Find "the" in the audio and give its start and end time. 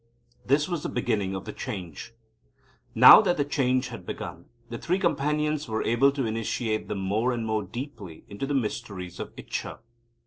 0.81-0.89, 1.45-1.53, 3.37-3.45, 4.67-4.79, 8.47-8.55